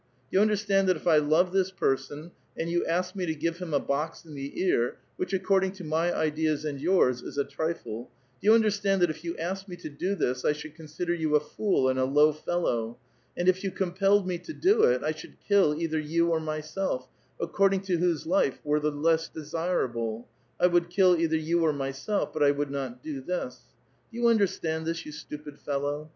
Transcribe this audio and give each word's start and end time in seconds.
Do 0.31 0.37
jou 0.37 0.41
under 0.41 0.55
stand 0.55 0.89
that 0.89 0.97
if 0.97 1.05
I 1.05 1.17
love 1.17 1.51
this 1.53 1.69
person, 1.69 2.31
and 2.57 2.67
you 2.71 2.83
ask 2.87 3.15
me 3.15 3.27
to 3.27 3.35
give 3.35 3.59
him 3.59 3.71
a 3.71 3.79
box 3.79 4.25
in 4.25 4.33
the 4.33 4.59
ear, 4.59 4.97
which, 5.15 5.31
according 5.31 5.73
to 5.73 5.83
my 5.83 6.11
ideas 6.11 6.65
and 6.65 6.81
yours, 6.81 7.21
is 7.21 7.37
a 7.37 7.43
trifle,— 7.43 8.09
do 8.41 8.47
you 8.47 8.55
understand 8.55 9.03
that 9.03 9.11
if 9.11 9.23
you 9.23 9.37
asked 9.37 9.69
me 9.69 9.75
to 9.75 9.89
do 9.89 10.15
this, 10.15 10.43
1 10.43 10.55
should 10.55 10.73
consider 10.73 11.13
you 11.13 11.35
a 11.35 11.39
fool 11.39 11.87
and 11.87 11.99
a 11.99 12.05
low 12.05 12.31
fellow; 12.31 12.97
and 13.37 13.47
if 13.47 13.63
you 13.63 13.69
compelled 13.69 14.27
me 14.27 14.39
to 14.39 14.53
do 14.53 14.81
it, 14.85 15.03
I 15.03 15.11
should 15.11 15.35
kill 15.47 15.79
either 15.79 15.99
you 15.99 16.29
cr 16.31 16.39
m3'self, 16.39 17.05
according 17.39 17.81
to 17.81 17.97
whose 17.97 18.25
life 18.25 18.59
were 18.63 18.79
the 18.79 18.89
less 18.89 19.29
desirable— 19.29 20.27
I 20.59 20.65
would 20.65 20.89
kill 20.89 21.15
either 21.15 21.37
you 21.37 21.61
or 21.63 21.73
myself, 21.73 22.33
but 22.33 22.41
I 22.41 22.49
would 22.49 22.71
not 22.71 23.03
do 23.03 23.21
this. 23.21 23.59
Do 24.11 24.17
you 24.17 24.29
understand 24.29 24.87
this, 24.87 25.05
you 25.05 25.11
stupid 25.11 25.59
fellow 25.59 26.09